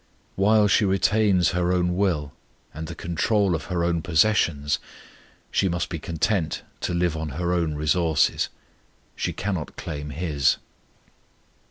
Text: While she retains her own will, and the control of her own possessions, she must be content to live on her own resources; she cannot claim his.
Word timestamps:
While 0.35 0.67
she 0.67 0.83
retains 0.83 1.49
her 1.49 1.71
own 1.71 1.95
will, 1.95 2.31
and 2.73 2.87
the 2.87 2.95
control 2.95 3.53
of 3.53 3.65
her 3.65 3.83
own 3.83 4.01
possessions, 4.01 4.79
she 5.51 5.69
must 5.69 5.89
be 5.89 5.99
content 5.99 6.63
to 6.79 6.95
live 6.95 7.15
on 7.15 7.29
her 7.37 7.53
own 7.53 7.75
resources; 7.75 8.49
she 9.15 9.31
cannot 9.31 9.77
claim 9.77 10.09
his. 10.09 10.57